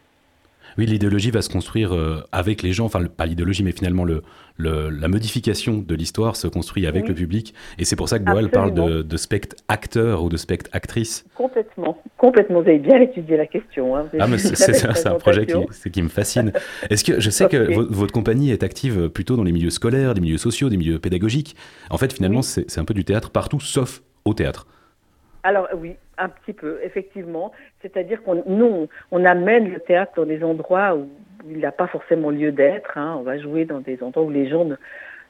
Oui, 0.78 0.86
l'idéologie 0.86 1.32
va 1.32 1.42
se 1.42 1.50
construire 1.50 1.94
euh, 1.94 2.22
avec 2.32 2.62
les 2.62 2.74
gens, 2.74 2.86
enfin 2.86 3.04
pas 3.06 3.26
l'idéologie, 3.26 3.64
mais 3.64 3.72
finalement 3.72 4.06
le, 4.06 4.22
la 4.60 5.08
modification 5.08 5.78
de 5.80 5.96
l'histoire 5.96 6.36
se 6.36 6.48
construit 6.48 6.86
avec 6.88 7.08
le 7.08 7.14
public. 7.14 7.54
Et 7.78 7.86
c'est 7.86 7.96
pour 7.96 8.10
ça 8.10 8.20
que 8.20 8.24
Boal 8.24 8.50
parle 8.50 8.74
de, 8.74 9.02
de 9.02 9.18
spectre 9.18 9.56
acteur 9.68 10.24
ou 10.24 10.30
de 10.30 10.38
spectre 10.38 10.70
actrice. 10.74 11.26
Complètement, 11.36 11.98
complètement. 12.18 12.62
Vous 12.62 12.70
avez 12.70 12.80
bien 12.80 13.00
étudié 13.02 13.38
la 13.38 13.48
question. 13.48 13.96
Hein. 13.96 14.06
Ah, 14.20 14.28
mais 14.28 14.38
c'est 14.38 15.08
un 15.08 15.16
projet 15.16 15.46
qui, 15.46 15.92
qui 15.92 16.02
me 16.02 16.10
fascine. 16.10 16.52
Est-ce 16.90 17.04
que 17.04 17.20
je 17.20 17.30
sais 17.30 17.48
que 17.48 17.74
votre 17.74 18.14
compagnie 18.14 18.52
est 18.52 18.64
active 18.64 19.10
plutôt 19.10 19.36
dans 19.36 19.44
les 19.44 19.52
milieux 19.52 19.70
scolaires, 19.70 20.14
des 20.14 20.22
milieux 20.22 20.38
sociaux, 20.38 20.70
des 20.70 20.78
milieux 20.78 21.00
pédagogiques. 21.00 21.56
En 21.90 21.98
fait, 21.98 22.14
finalement, 22.14 22.42
c'est 22.42 22.78
un 22.78 22.86
peu 22.86 22.94
du 22.94 23.04
théâtre 23.04 23.32
partout, 23.32 23.60
sauf 23.60 24.02
au 24.26 24.34
théâtre. 24.34 24.68
Alors 25.48 25.70
oui, 25.78 25.96
un 26.18 26.28
petit 26.28 26.52
peu, 26.52 26.78
effectivement. 26.84 27.54
C'est-à-dire 27.82 28.22
qu'on 28.22 28.44
nous, 28.48 28.90
on 29.12 29.24
amène 29.24 29.72
le 29.72 29.80
théâtre 29.80 30.12
dans 30.18 30.26
des 30.26 30.44
endroits 30.44 30.94
où 30.94 31.08
il 31.50 31.60
n'a 31.60 31.72
pas 31.72 31.88
forcément 31.88 32.32
lieu 32.32 32.52
d'être. 32.52 32.98
Hein. 32.98 33.16
On 33.18 33.22
va 33.22 33.38
jouer 33.38 33.64
dans 33.64 33.80
des 33.80 34.04
endroits 34.04 34.24
où 34.24 34.30
les 34.30 34.50
gens 34.50 34.66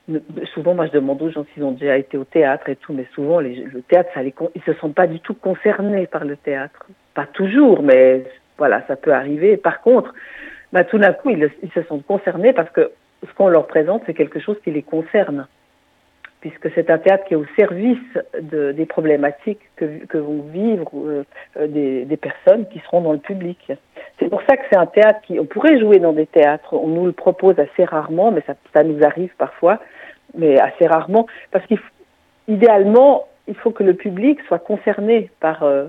ne, 0.07 0.19
souvent, 0.55 0.73
moi, 0.73 0.87
je 0.87 0.91
demande 0.93 1.21
aux 1.21 1.29
gens 1.29 1.45
s'ils 1.53 1.63
ont 1.63 1.73
déjà 1.73 1.99
été 1.99 2.17
au 2.17 2.23
théâtre 2.23 2.67
et 2.67 2.77
tout, 2.77 2.93
mais 2.93 3.05
souvent, 3.13 3.41
le 3.41 3.81
théâtre, 3.83 4.09
ça 4.15 4.23
les, 4.23 4.33
ils 4.55 4.63
se 4.63 4.73
sentent 4.73 4.95
pas 4.95 5.05
du 5.05 5.19
tout 5.19 5.35
concernés 5.35 6.07
par 6.07 6.25
le 6.25 6.35
théâtre. 6.35 6.87
Pas 7.13 7.27
toujours, 7.27 7.83
mais 7.83 8.23
voilà, 8.57 8.81
ça 8.87 8.95
peut 8.95 9.13
arriver. 9.13 9.55
Par 9.55 9.81
contre, 9.81 10.15
bah, 10.73 10.83
tout 10.83 10.97
d'un 10.97 11.13
coup, 11.13 11.29
ils, 11.29 11.47
ils 11.61 11.71
se 11.73 11.83
sentent 11.83 12.07
concernés 12.07 12.53
parce 12.53 12.71
que 12.71 12.89
ce 13.23 13.31
qu'on 13.35 13.49
leur 13.49 13.67
présente, 13.67 14.01
c'est 14.07 14.15
quelque 14.15 14.39
chose 14.39 14.57
qui 14.63 14.71
les 14.71 14.81
concerne 14.81 15.45
puisque 16.41 16.71
c'est 16.75 16.89
un 16.89 16.97
théâtre 16.97 17.25
qui 17.25 17.33
est 17.33 17.37
au 17.37 17.45
service 17.57 17.97
de, 18.39 18.71
des 18.71 18.85
problématiques 18.85 19.61
que, 19.75 20.05
que 20.05 20.17
vont 20.17 20.43
vivre 20.51 20.91
euh, 20.95 21.25
euh, 21.57 21.67
des, 21.67 22.05
des, 22.05 22.17
personnes 22.17 22.67
qui 22.69 22.79
seront 22.79 23.01
dans 23.01 23.13
le 23.13 23.17
public. 23.17 23.71
C'est 24.19 24.29
pour 24.29 24.41
ça 24.47 24.55
que 24.57 24.63
c'est 24.69 24.77
un 24.77 24.85
théâtre 24.85 25.19
qui, 25.21 25.39
on 25.39 25.45
pourrait 25.45 25.79
jouer 25.79 25.99
dans 25.99 26.13
des 26.13 26.27
théâtres, 26.27 26.73
on 26.73 26.87
nous 26.87 27.05
le 27.05 27.11
propose 27.11 27.57
assez 27.59 27.83
rarement, 27.85 28.31
mais 28.31 28.43
ça, 28.45 28.53
ça 28.73 28.83
nous 28.83 29.03
arrive 29.03 29.31
parfois, 29.37 29.79
mais 30.35 30.59
assez 30.59 30.85
rarement, 30.85 31.25
parce 31.51 31.65
qu'idéalement, 31.65 33.27
il 33.47 33.55
faut 33.55 33.71
que 33.71 33.83
le 33.83 33.93
public 33.95 34.39
soit 34.47 34.59
concerné 34.59 35.31
par, 35.39 35.63
euh, 35.63 35.87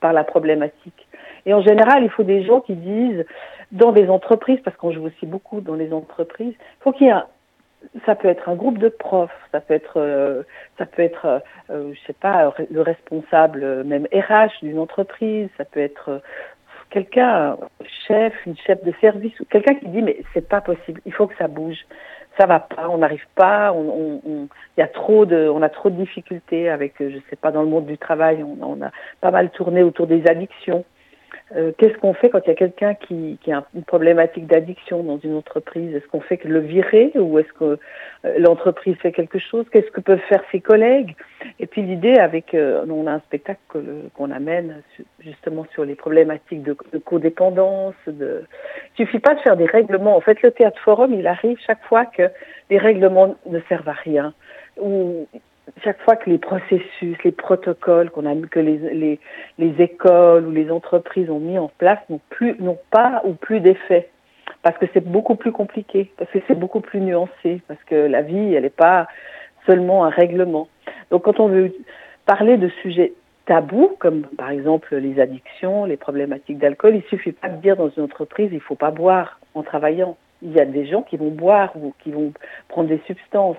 par 0.00 0.12
la 0.12 0.24
problématique. 0.24 1.06
Et 1.44 1.52
en 1.52 1.62
général, 1.62 2.04
il 2.04 2.10
faut 2.10 2.22
des 2.22 2.44
gens 2.44 2.60
qui 2.60 2.74
disent, 2.74 3.24
dans 3.72 3.92
des 3.92 4.08
entreprises, 4.08 4.60
parce 4.64 4.76
qu'on 4.76 4.92
joue 4.92 5.04
aussi 5.06 5.26
beaucoup 5.26 5.60
dans 5.60 5.74
les 5.74 5.92
entreprises, 5.92 6.54
il 6.58 6.82
faut 6.82 6.92
qu'il 6.92 7.06
y 7.06 7.10
ait 7.10 7.12
un, 7.12 7.26
ça 8.06 8.14
peut 8.14 8.28
être 8.28 8.48
un 8.48 8.54
groupe 8.54 8.78
de 8.78 8.88
profs, 8.88 9.30
ça 9.52 9.60
peut 9.60 9.74
être, 9.74 9.96
euh, 9.96 10.42
ça 10.78 10.86
peut 10.86 11.02
être, 11.02 11.24
euh, 11.26 11.38
euh, 11.70 11.92
je 11.94 12.06
sais 12.06 12.12
pas, 12.12 12.52
le 12.70 12.82
responsable 12.82 13.84
même 13.84 14.06
RH 14.12 14.62
d'une 14.62 14.78
entreprise, 14.78 15.48
ça 15.56 15.64
peut 15.64 15.80
être 15.80 16.22
quelqu'un, 16.90 17.56
chef, 18.06 18.34
une 18.46 18.56
chef 18.56 18.82
de 18.84 18.92
service, 19.00 19.38
ou 19.40 19.44
quelqu'un 19.44 19.74
qui 19.74 19.88
dit 19.88 20.02
mais 20.02 20.18
c'est 20.34 20.48
pas 20.48 20.60
possible, 20.60 21.00
il 21.06 21.12
faut 21.12 21.26
que 21.26 21.36
ça 21.36 21.48
bouge, 21.48 21.78
ça 22.38 22.46
va 22.46 22.60
pas, 22.60 22.88
on 22.88 22.98
n'arrive 22.98 23.26
pas, 23.34 23.72
on, 23.72 23.88
on, 23.88 24.20
on, 24.26 24.48
y 24.76 24.82
a 24.82 24.88
trop 24.88 25.24
de, 25.24 25.48
on 25.48 25.62
a 25.62 25.68
trop 25.68 25.90
de 25.90 25.96
difficultés 25.96 26.68
avec, 26.68 26.94
je 26.98 27.18
sais 27.28 27.36
pas, 27.36 27.52
dans 27.52 27.62
le 27.62 27.68
monde 27.68 27.86
du 27.86 27.98
travail, 27.98 28.42
on 28.44 28.82
a 28.82 28.90
pas 29.20 29.30
mal 29.30 29.50
tourné 29.50 29.82
autour 29.82 30.06
des 30.06 30.26
addictions. 30.26 30.84
Euh, 31.56 31.72
qu'est-ce 31.76 31.96
qu'on 31.98 32.14
fait 32.14 32.30
quand 32.30 32.40
il 32.46 32.48
y 32.48 32.52
a 32.52 32.54
quelqu'un 32.54 32.94
qui, 32.94 33.38
qui, 33.42 33.50
a 33.50 33.64
une 33.74 33.82
problématique 33.82 34.46
d'addiction 34.46 35.02
dans 35.02 35.18
une 35.18 35.34
entreprise? 35.34 35.94
Est-ce 35.94 36.06
qu'on 36.06 36.20
fait 36.20 36.36
que 36.36 36.46
le 36.46 36.60
virer 36.60 37.10
ou 37.16 37.40
est-ce 37.40 37.52
que 37.54 37.78
euh, 38.24 38.38
l'entreprise 38.38 38.96
fait 38.96 39.10
quelque 39.10 39.38
chose? 39.40 39.66
Qu'est-ce 39.72 39.90
que 39.90 40.00
peuvent 40.00 40.22
faire 40.28 40.42
ses 40.52 40.60
collègues? 40.60 41.16
Et 41.58 41.66
puis 41.66 41.82
l'idée 41.82 42.14
avec, 42.14 42.54
euh, 42.54 42.84
on 42.88 43.06
a 43.08 43.12
un 43.12 43.20
spectacle 43.20 43.58
qu'on 44.14 44.30
amène 44.30 44.82
justement 45.18 45.66
sur 45.72 45.84
les 45.84 45.96
problématiques 45.96 46.62
de, 46.62 46.76
de 46.92 46.98
codépendance. 46.98 47.94
De... 48.06 48.44
Il 48.98 49.06
suffit 49.06 49.18
pas 49.18 49.34
de 49.34 49.40
faire 49.40 49.56
des 49.56 49.66
règlements. 49.66 50.16
En 50.16 50.20
fait, 50.20 50.40
le 50.42 50.52
théâtre 50.52 50.80
forum, 50.80 51.12
il 51.14 51.26
arrive 51.26 51.58
chaque 51.66 51.82
fois 51.84 52.04
que 52.06 52.30
les 52.70 52.78
règlements 52.78 53.34
ne 53.46 53.58
servent 53.68 53.88
à 53.88 53.92
rien. 53.92 54.34
Chaque 55.84 56.00
fois 56.02 56.16
que 56.16 56.28
les 56.28 56.38
processus, 56.38 57.16
les 57.24 57.32
protocoles 57.32 58.10
qu'on 58.10 58.26
a, 58.26 58.34
que 58.48 58.60
les, 58.60 58.78
les, 58.78 59.20
les, 59.58 59.82
écoles 59.82 60.46
ou 60.46 60.50
les 60.50 60.70
entreprises 60.70 61.30
ont 61.30 61.38
mis 61.38 61.58
en 61.58 61.70
place 61.78 61.98
n'ont 62.08 62.20
plus, 62.28 62.56
n'ont 62.60 62.78
pas 62.90 63.22
ou 63.24 63.34
plus 63.34 63.60
d'effet. 63.60 64.08
Parce 64.62 64.76
que 64.78 64.86
c'est 64.92 65.04
beaucoup 65.04 65.36
plus 65.36 65.52
compliqué, 65.52 66.10
parce 66.18 66.30
que 66.30 66.38
c'est 66.46 66.58
beaucoup 66.58 66.80
plus 66.80 67.00
nuancé, 67.00 67.62
parce 67.66 67.82
que 67.84 67.94
la 67.94 68.22
vie, 68.22 68.54
elle 68.54 68.64
n'est 68.64 68.70
pas 68.70 69.06
seulement 69.66 70.04
un 70.04 70.10
règlement. 70.10 70.68
Donc 71.10 71.24
quand 71.24 71.40
on 71.40 71.48
veut 71.48 71.72
parler 72.26 72.56
de 72.56 72.68
sujets 72.82 73.12
tabous, 73.46 73.96
comme 73.98 74.22
par 74.38 74.50
exemple 74.50 74.94
les 74.96 75.20
addictions, 75.20 75.84
les 75.84 75.96
problématiques 75.96 76.58
d'alcool, 76.58 76.96
il 76.96 77.02
suffit 77.04 77.32
pas 77.32 77.48
de 77.48 77.56
dire 77.56 77.76
dans 77.76 77.90
une 77.90 78.04
entreprise, 78.04 78.50
il 78.52 78.60
faut 78.60 78.74
pas 78.74 78.90
boire 78.90 79.40
en 79.54 79.62
travaillant. 79.62 80.16
Il 80.42 80.52
y 80.52 80.60
a 80.60 80.64
des 80.64 80.86
gens 80.86 81.02
qui 81.02 81.16
vont 81.16 81.30
boire 81.30 81.72
ou 81.76 81.94
qui 82.02 82.12
vont 82.12 82.32
prendre 82.68 82.88
des 82.88 83.00
substances. 83.06 83.56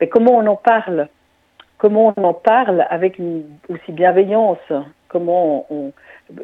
Mais 0.00 0.08
comment 0.08 0.36
on 0.36 0.46
en 0.46 0.56
parle? 0.56 1.08
Comment 1.78 2.12
on 2.16 2.24
en 2.24 2.34
parle 2.34 2.86
avec 2.90 3.18
une 3.18 3.44
aussi 3.68 3.92
bienveillance, 3.92 4.58
comment 5.08 5.66
on, 5.70 5.92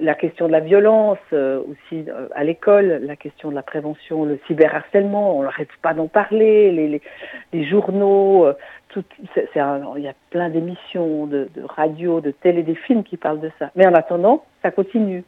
la 0.01 0.15
question 0.15 0.47
de 0.47 0.53
la 0.53 0.61
violence 0.61 1.19
euh, 1.33 1.61
aussi 1.69 2.05
euh, 2.09 2.29
à 2.35 2.45
l'école, 2.45 3.01
la 3.03 3.17
question 3.17 3.51
de 3.51 3.55
la 3.55 3.63
prévention, 3.63 4.25
le 4.25 4.39
cyberharcèlement, 4.47 5.39
on 5.39 5.43
n'arrête 5.43 5.69
pas 5.83 5.93
d'en 5.95 6.09
parler, 6.09 6.71
les, 6.73 7.01
les, 7.53 7.65
journaux, 7.65 8.47
euh, 8.47 8.55
il 8.97 10.03
y 10.03 10.09
a 10.09 10.15
plein 10.31 10.49
d'émissions 10.49 11.27
de, 11.27 11.49
de, 11.55 11.63
radio, 11.65 12.21
de 12.21 12.31
télé, 12.31 12.63
des 12.63 12.77
films 12.77 13.03
qui 13.03 13.17
parlent 13.17 13.41
de 13.41 13.51
ça. 13.59 13.71
Mais 13.75 13.87
en 13.87 13.95
attendant, 13.95 14.45
ça 14.63 14.71
continue. 14.71 15.25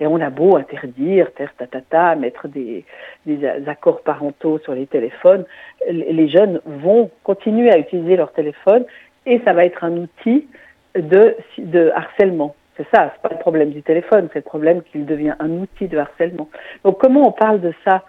Et 0.00 0.06
on 0.06 0.20
a 0.20 0.30
beau 0.30 0.56
interdire, 0.56 1.32
ter, 1.34 1.52
tatata, 1.56 2.14
mettre 2.16 2.48
des, 2.48 2.84
des 3.26 3.44
accords 3.68 4.00
parentaux 4.00 4.58
sur 4.60 4.74
les 4.74 4.86
téléphones, 4.86 5.44
les 5.88 6.28
jeunes 6.28 6.60
vont 6.64 7.10
continuer 7.22 7.70
à 7.70 7.78
utiliser 7.78 8.16
leur 8.16 8.32
téléphone 8.32 8.84
et 9.30 9.40
ça 9.44 9.52
va 9.52 9.64
être 9.64 9.84
un 9.84 9.96
outil 9.96 10.48
de, 10.96 11.36
de 11.58 11.92
harcèlement. 11.94 12.54
C'est 12.76 12.86
ça, 12.92 13.12
c'est 13.14 13.22
pas 13.22 13.34
le 13.34 13.40
problème 13.40 13.70
du 13.70 13.82
téléphone, 13.82 14.28
c'est 14.32 14.40
le 14.40 14.44
problème 14.44 14.82
qu'il 14.82 15.06
devient 15.06 15.34
un 15.38 15.50
outil 15.50 15.86
de 15.86 15.98
harcèlement. 15.98 16.48
Donc 16.84 16.98
comment 17.00 17.28
on 17.28 17.32
parle 17.32 17.60
de 17.60 17.72
ça? 17.84 18.04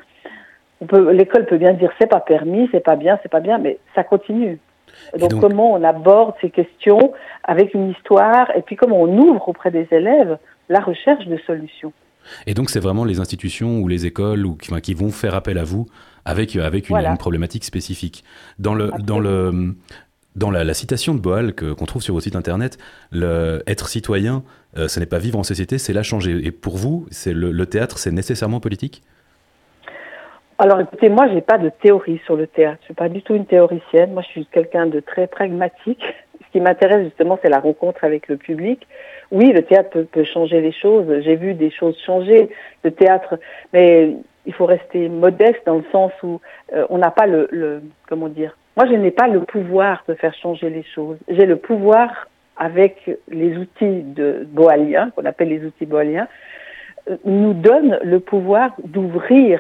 L'école 1.12 1.46
peut 1.46 1.58
bien 1.58 1.74
dire 1.74 1.92
c'est 2.00 2.10
pas 2.10 2.22
permis, 2.22 2.68
c'est 2.72 2.84
pas 2.84 2.96
bien, 2.96 3.20
c'est 3.22 3.32
pas 3.32 3.40
bien, 3.40 3.60
mais 3.60 3.78
ça 3.94 4.04
continue. 4.04 4.60
Donc, 5.18 5.40
comment 5.40 5.72
on 5.72 5.84
aborde 5.84 6.34
ces 6.42 6.50
questions 6.50 7.14
avec 7.44 7.74
une 7.74 7.92
histoire 7.92 8.52
et 8.56 8.62
puis 8.62 8.76
comment 8.76 9.02
on 9.02 9.18
ouvre 9.18 9.48
auprès 9.48 9.72
des 9.72 9.88
élèves 9.92 10.38
la 10.70 10.80
recherche 10.80 11.28
de 11.28 11.38
solutions? 11.46 11.94
Et 12.46 12.54
donc 12.54 12.70
c'est 12.70 12.80
vraiment 12.80 13.04
les 13.04 13.20
institutions 13.20 13.80
ou 13.80 13.88
les 13.88 14.06
écoles 14.06 14.46
ou, 14.46 14.56
qui, 14.56 14.74
qui 14.82 14.94
vont 14.94 15.12
faire 15.12 15.36
appel 15.36 15.58
à 15.58 15.64
vous 15.64 15.88
avec, 16.26 16.56
avec 16.56 16.90
une, 16.90 17.18
problématique 17.18 17.64
spécifique. 17.64 18.24
Dans 18.60 18.76
le, 18.76 18.92
dans 19.00 19.20
le, 19.20 19.76
dans 20.36 20.52
la, 20.52 20.74
citation 20.74 21.14
de 21.14 21.20
Boal 21.20 21.54
qu'on 21.54 21.86
trouve 21.86 22.02
sur 22.02 22.14
votre 22.14 22.24
site 22.24 22.36
internet, 22.36 22.78
être 23.14 23.88
citoyen, 23.88 24.44
euh, 24.78 24.88
ce 24.88 25.00
n'est 25.00 25.06
pas 25.06 25.20
vivre 25.20 25.38
en 25.38 25.44
société, 25.44 25.78
c'est 25.78 25.94
la 25.94 26.04
changer. 26.04 26.46
Et 26.46 26.52
pour 26.52 26.78
vous, 26.78 27.06
c'est 27.12 27.34
le, 27.34 27.66
théâtre, 27.66 27.98
c'est 27.98 28.12
nécessairement 28.12 28.60
politique? 28.60 29.04
Alors 30.58 30.80
écoutez, 30.80 31.10
moi 31.10 31.28
j'ai 31.34 31.42
pas 31.42 31.58
de 31.58 31.70
théorie 31.70 32.22
sur 32.26 32.36
le 32.36 32.46
théâtre. 32.46 32.78
Je 32.82 32.86
suis 32.86 32.94
pas 32.94 33.10
du 33.10 33.24
tout 33.24 33.34
une 33.34 33.48
théoricienne. 33.48 34.14
Moi 34.14 34.22
je 34.22 34.28
suis 34.28 34.46
quelqu'un 34.46 34.86
de 34.86 35.00
très 35.00 35.28
pragmatique. 35.28 36.04
Ce 36.40 36.52
qui 36.52 36.62
m'intéresse 36.62 37.06
justement, 37.06 37.40
c'est 37.42 37.50
la 37.50 37.60
rencontre 37.60 38.04
avec 38.04 38.28
le 38.28 38.38
public. 38.38 38.88
Oui, 39.32 39.52
le 39.54 39.64
théâtre 39.64 40.02
peut, 40.04 40.24
changer 40.24 40.62
les 40.62 40.72
choses. 40.72 41.06
J'ai 41.24 41.36
vu 41.36 41.56
des 41.56 41.72
choses 41.72 41.98
changer. 42.06 42.50
Le 42.84 42.92
théâtre, 42.92 43.40
mais 43.74 44.16
il 44.46 44.54
faut 44.54 44.66
rester 44.66 45.10
modeste 45.10 45.62
dans 45.66 45.78
le 45.78 45.86
sens 45.92 46.12
où 46.24 46.40
euh, 46.74 46.86
on 46.90 46.98
n'a 46.98 47.12
pas 47.12 47.28
le, 47.28 47.48
le, 47.52 47.82
comment 48.08 48.28
dire, 48.28 48.56
moi, 48.78 48.88
je 48.88 48.94
n'ai 48.94 49.12
pas 49.12 49.28
le 49.28 49.42
pouvoir 49.42 50.04
de 50.08 50.14
faire 50.14 50.34
changer 50.36 50.70
les 50.70 50.84
choses. 50.84 51.18
J'ai 51.28 51.46
le 51.46 51.58
pouvoir, 51.58 52.28
avec 52.56 53.10
les 53.28 53.58
outils 53.58 54.04
de 54.04 54.48
boaliens, 54.50 55.12
qu'on 55.12 55.26
appelle 55.26 55.50
les 55.50 55.66
outils 55.66 55.86
boaliens, 55.86 56.28
euh, 57.10 57.18
nous 57.26 57.54
donne 57.54 58.00
le 58.04 58.20
pouvoir 58.20 58.72
d'ouvrir 58.84 59.60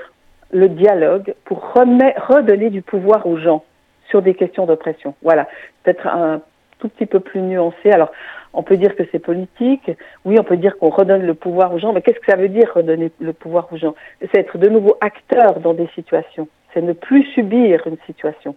le 0.51 0.69
dialogue 0.69 1.33
pour 1.45 1.73
redonner 1.73 2.69
du 2.69 2.81
pouvoir 2.81 3.25
aux 3.25 3.37
gens 3.37 3.63
sur 4.09 4.21
des 4.21 4.33
questions 4.33 4.65
d'oppression. 4.65 5.13
Voilà, 5.21 5.47
peut-être 5.83 6.07
un 6.07 6.41
tout 6.79 6.89
petit 6.89 7.05
peu 7.05 7.19
plus 7.19 7.41
nuancé. 7.41 7.91
Alors, 7.91 8.11
on 8.53 8.63
peut 8.63 8.77
dire 8.77 8.95
que 8.95 9.03
c'est 9.11 9.19
politique, 9.19 9.91
oui, 10.25 10.37
on 10.39 10.43
peut 10.43 10.57
dire 10.57 10.77
qu'on 10.77 10.89
redonne 10.89 11.23
le 11.23 11.33
pouvoir 11.33 11.73
aux 11.73 11.79
gens, 11.79 11.93
mais 11.93 12.01
qu'est-ce 12.01 12.19
que 12.19 12.31
ça 12.31 12.37
veut 12.37 12.49
dire 12.49 12.71
redonner 12.73 13.11
le 13.19 13.33
pouvoir 13.33 13.67
aux 13.71 13.77
gens? 13.77 13.95
C'est 14.19 14.39
être 14.39 14.57
de 14.57 14.67
nouveau 14.69 14.97
acteur 15.01 15.59
dans 15.59 15.73
des 15.73 15.87
situations, 15.95 16.47
c'est 16.73 16.81
ne 16.81 16.93
plus 16.93 17.23
subir 17.33 17.85
une 17.87 17.97
situation. 18.05 18.55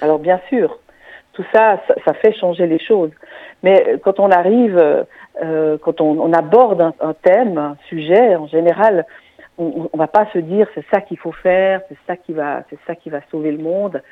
Alors 0.00 0.18
bien 0.18 0.40
sûr, 0.48 0.78
tout 1.32 1.44
ça, 1.52 1.80
ça, 2.04 2.14
fait 2.14 2.32
changer 2.32 2.66
les 2.66 2.80
choses. 2.80 3.12
Mais 3.62 3.98
quand 4.02 4.18
on 4.18 4.30
arrive, 4.30 4.76
euh, 5.42 5.78
quand 5.78 6.00
on, 6.00 6.32
aborde 6.32 6.80
un, 6.80 7.14
thème, 7.14 7.58
un 7.58 7.76
sujet, 7.88 8.34
en 8.34 8.48
général, 8.48 9.06
on, 9.56 9.88
ne 9.92 9.98
va 9.98 10.08
pas 10.08 10.26
se 10.32 10.38
dire 10.38 10.66
c'est 10.74 10.84
ça 10.92 11.00
qu'il 11.00 11.18
faut 11.18 11.32
faire, 11.32 11.80
c'est 11.88 11.98
ça 12.06 12.16
qui 12.16 12.32
va, 12.32 12.64
c'est 12.70 12.78
ça 12.86 12.94
qui 12.94 13.10
va 13.10 13.20
sauver 13.30 13.52
le 13.52 13.58
monde. 13.58 14.02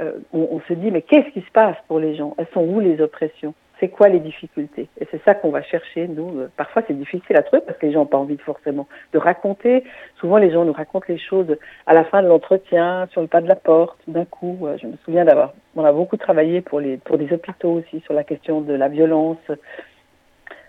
Euh, 0.00 0.12
on, 0.34 0.48
on, 0.52 0.60
se 0.68 0.74
dit 0.74 0.90
mais 0.90 1.02
qu'est-ce 1.02 1.30
qui 1.30 1.40
se 1.40 1.50
passe 1.50 1.76
pour 1.88 1.98
les 1.98 2.14
gens? 2.14 2.34
Elles 2.36 2.48
sont 2.52 2.64
où 2.64 2.80
les 2.80 3.00
oppressions? 3.00 3.54
C'est 3.78 3.88
quoi 3.88 4.08
les 4.08 4.20
difficultés? 4.20 4.88
Et 5.00 5.06
c'est 5.10 5.22
ça 5.24 5.34
qu'on 5.34 5.50
va 5.50 5.62
chercher, 5.62 6.08
nous. 6.08 6.40
Euh, 6.40 6.50
parfois, 6.56 6.82
c'est 6.86 6.96
difficile 6.96 7.36
à 7.36 7.42
trouver 7.42 7.62
parce 7.66 7.78
que 7.78 7.86
les 7.86 7.92
gens 7.92 8.00
n'ont 8.00 8.06
pas 8.06 8.16
envie 8.16 8.38
forcément 8.38 8.88
de 9.12 9.18
raconter. 9.18 9.84
Souvent, 10.18 10.38
les 10.38 10.50
gens 10.50 10.64
nous 10.64 10.72
racontent 10.72 11.06
les 11.08 11.18
choses 11.18 11.56
à 11.86 11.92
la 11.92 12.04
fin 12.04 12.22
de 12.22 12.28
l'entretien, 12.28 13.06
sur 13.12 13.20
le 13.20 13.26
pas 13.26 13.40
de 13.40 13.48
la 13.48 13.56
porte, 13.56 13.98
d'un 14.08 14.24
coup. 14.24 14.60
Euh, 14.62 14.78
je 14.80 14.86
me 14.86 14.96
souviens 15.04 15.24
d'avoir... 15.24 15.52
On 15.76 15.84
a 15.84 15.92
beaucoup 15.92 16.16
travaillé 16.16 16.62
pour, 16.62 16.80
les, 16.80 16.96
pour 16.96 17.18
des 17.18 17.30
hôpitaux 17.32 17.72
aussi 17.72 18.00
sur 18.00 18.14
la 18.14 18.24
question 18.24 18.62
de 18.62 18.72
la 18.72 18.88
violence 18.88 19.36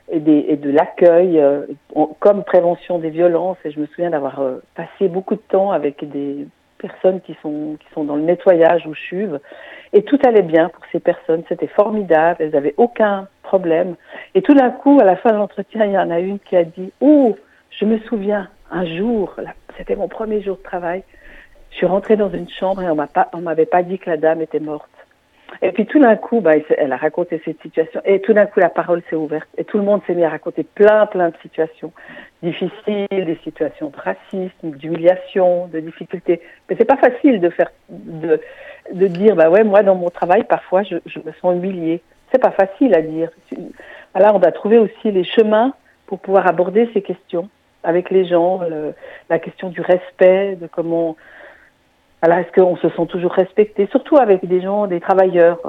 et, 0.09 0.19
des, 0.19 0.45
et 0.49 0.57
de 0.57 0.69
l'accueil 0.69 1.39
euh, 1.39 1.65
comme 2.19 2.43
prévention 2.43 2.99
des 2.99 3.09
violences. 3.09 3.57
Et 3.63 3.71
je 3.71 3.79
me 3.79 3.85
souviens 3.85 4.09
d'avoir 4.09 4.41
passé 4.75 5.07
beaucoup 5.07 5.35
de 5.35 5.41
temps 5.47 5.71
avec 5.71 6.03
des 6.09 6.45
personnes 6.77 7.21
qui 7.21 7.35
sont, 7.41 7.77
qui 7.79 7.87
sont 7.93 8.03
dans 8.03 8.15
le 8.15 8.23
nettoyage 8.23 8.85
ou 8.87 8.93
chuve. 8.93 9.39
Et 9.93 10.03
tout 10.03 10.19
allait 10.25 10.41
bien 10.41 10.69
pour 10.69 10.83
ces 10.91 10.99
personnes. 10.99 11.43
C'était 11.49 11.67
formidable. 11.67 12.37
Elles 12.39 12.51
n'avaient 12.51 12.75
aucun 12.77 13.27
problème. 13.43 13.95
Et 14.35 14.41
tout 14.41 14.53
d'un 14.53 14.69
coup, 14.69 14.99
à 15.01 15.05
la 15.05 15.15
fin 15.15 15.31
de 15.31 15.37
l'entretien, 15.37 15.85
il 15.85 15.91
y 15.91 15.97
en 15.97 16.11
a 16.11 16.19
une 16.19 16.39
qui 16.39 16.55
a 16.55 16.63
dit, 16.63 16.91
oh, 17.01 17.35
je 17.71 17.85
me 17.85 17.99
souviens, 17.99 18.49
un 18.71 18.85
jour, 18.85 19.35
c'était 19.77 19.95
mon 19.95 20.07
premier 20.07 20.41
jour 20.41 20.57
de 20.57 20.63
travail, 20.63 21.03
je 21.71 21.77
suis 21.77 21.85
rentrée 21.85 22.17
dans 22.17 22.29
une 22.29 22.49
chambre 22.49 22.81
et 22.81 22.89
on 22.89 23.41
m'avait 23.41 23.65
pas 23.65 23.83
dit 23.83 23.99
que 23.99 24.09
la 24.09 24.17
dame 24.17 24.41
était 24.41 24.59
morte. 24.59 24.89
Et 25.61 25.71
puis 25.71 25.85
tout 25.85 25.99
d'un 25.99 26.15
coup, 26.15 26.41
bah, 26.41 26.53
elle 26.77 26.93
a 26.93 26.97
raconté 26.97 27.41
cette 27.43 27.61
situation. 27.61 28.01
Et 28.05 28.21
tout 28.21 28.33
d'un 28.33 28.45
coup, 28.45 28.59
la 28.59 28.69
parole 28.69 29.01
s'est 29.09 29.15
ouverte. 29.15 29.47
Et 29.57 29.63
tout 29.63 29.77
le 29.77 29.83
monde 29.83 30.01
s'est 30.05 30.13
mis 30.13 30.23
à 30.23 30.29
raconter 30.29 30.63
plein, 30.63 31.05
plein 31.05 31.29
de 31.29 31.35
situations 31.41 31.91
difficiles, 32.43 33.07
des 33.09 33.39
situations 33.43 33.89
de 33.89 33.97
racisme, 33.97 34.71
d'humiliation, 34.77 35.67
de 35.67 35.79
difficultés. 35.79 36.41
Mais 36.69 36.75
c'est 36.77 36.85
pas 36.85 36.97
facile 36.97 37.39
de 37.39 37.49
faire, 37.49 37.71
de, 37.89 38.39
de 38.93 39.07
dire, 39.07 39.35
bah 39.35 39.49
ouais, 39.49 39.63
moi, 39.63 39.83
dans 39.83 39.95
mon 39.95 40.09
travail, 40.09 40.43
parfois, 40.43 40.83
je, 40.83 40.97
je 41.05 41.19
me 41.19 41.31
sens 41.41 41.55
humiliée. 41.55 42.01
C'est 42.31 42.41
pas 42.41 42.51
facile 42.51 42.93
à 42.93 43.01
dire. 43.01 43.29
Voilà, 44.13 44.35
on 44.35 44.39
doit 44.39 44.51
trouver 44.51 44.77
aussi 44.77 45.11
les 45.11 45.23
chemins 45.23 45.73
pour 46.05 46.19
pouvoir 46.19 46.47
aborder 46.47 46.89
ces 46.93 47.01
questions 47.01 47.49
avec 47.83 48.09
les 48.09 48.25
gens, 48.25 48.61
la 49.29 49.39
question 49.39 49.69
du 49.69 49.81
respect, 49.81 50.57
de 50.59 50.67
comment 50.67 51.15
alors, 52.21 52.39
est-ce 52.39 52.51
qu'on 52.59 52.75
se 52.77 52.89
sent 52.89 53.05
toujours 53.09 53.33
respecté, 53.33 53.87
surtout 53.91 54.17
avec 54.17 54.45
des 54.45 54.61
gens, 54.61 54.87
des 54.87 54.99
travailleurs? 54.99 55.59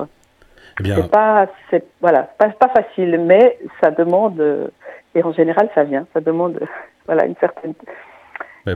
Eh 0.81 0.83
bien... 0.83 0.97
C'est 0.97 1.11
pas, 1.11 1.47
c'est 1.71 1.85
voilà, 2.01 2.23
pas, 2.39 2.49
pas 2.49 2.69
facile, 2.69 3.21
mais 3.25 3.59
ça 3.83 3.91
demande, 3.91 4.71
et 5.15 5.23
en 5.23 5.33
général, 5.33 5.69
ça 5.75 5.85
vient, 5.85 6.07
ça 6.15 6.21
demande, 6.21 6.61
voilà, 7.07 7.27
une 7.27 7.37
certaine 7.41 7.75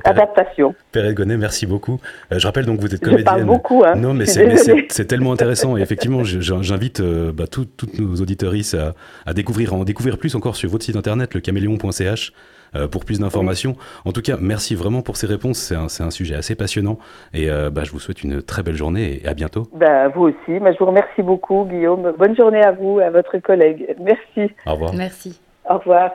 adaptation. 0.04 0.74
Pérez 0.90 1.14
Gonnet, 1.14 1.36
merci 1.36 1.66
beaucoup. 1.66 2.00
Euh, 2.32 2.38
je 2.38 2.46
rappelle 2.46 2.66
donc 2.66 2.78
que 2.78 2.82
vous 2.82 2.94
êtes 2.94 3.00
comédienne. 3.00 3.20
Je 3.20 3.24
parle 3.24 3.44
beaucoup. 3.44 3.82
Hein. 3.84 3.94
Non, 3.96 4.14
mais 4.14 4.26
c'est 4.88 5.06
tellement 5.06 5.32
intéressant. 5.32 5.76
Et 5.76 5.80
effectivement, 5.80 6.24
j'invite 6.24 7.00
euh, 7.00 7.32
bah, 7.32 7.46
toutes 7.46 7.98
nos 7.98 8.16
auditoristes 8.16 8.74
à, 8.74 8.94
à, 9.26 9.34
découvrir, 9.34 9.74
en 9.74 9.84
découvrir 9.84 10.18
plus 10.18 10.34
encore 10.34 10.56
sur 10.56 10.70
votre 10.70 10.84
site 10.84 10.96
internet, 10.96 11.34
lecaméléon.ch. 11.34 12.32
Euh, 12.32 12.51
pour 12.90 13.04
plus 13.04 13.20
d'informations. 13.20 13.76
En 14.04 14.12
tout 14.12 14.22
cas, 14.22 14.36
merci 14.40 14.74
vraiment 14.74 15.02
pour 15.02 15.16
ces 15.16 15.26
réponses. 15.26 15.58
C'est 15.58 15.74
un, 15.74 16.06
un, 16.06 16.10
sujet 16.10 16.34
assez 16.34 16.54
passionnant. 16.54 16.98
Et 17.34 17.50
euh, 17.50 17.70
bah, 17.70 17.82
je 17.84 17.92
vous 17.92 18.00
souhaite 18.00 18.22
une 18.22 18.42
très 18.42 18.62
belle 18.62 18.76
journée 18.76 19.20
et 19.22 19.28
à 19.28 19.34
bientôt. 19.34 19.68
Bah, 19.74 20.08
vous 20.08 20.28
aussi. 20.28 20.58
Bah, 20.60 20.72
je 20.72 20.78
vous 20.78 20.86
remercie 20.86 21.22
beaucoup, 21.22 21.64
Guillaume. 21.64 22.12
Bonne 22.18 22.36
journée 22.36 22.62
à 22.62 22.72
vous, 22.72 22.98
à 22.98 23.10
votre 23.10 23.38
collègue. 23.38 23.94
Merci. 24.00 24.52
Au 24.66 24.72
revoir. 24.72 24.94
Merci. 24.94 25.40
Au 25.68 25.78
revoir. 25.78 26.12